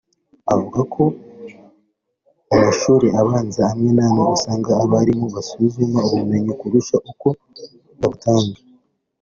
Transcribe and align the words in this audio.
avuga 0.53 0.79
ko 0.93 1.03
mu 2.47 2.55
mashuri 2.63 3.07
abanza 3.21 3.61
amwe 3.71 3.89
n’amwe 3.95 4.23
usanga 4.35 4.71
abarimu 4.83 5.25
basuzuma 5.35 5.99
ubumenyi 6.07 6.51
kurusha 6.59 6.95
uko 7.11 7.27
babutanga 7.99 8.59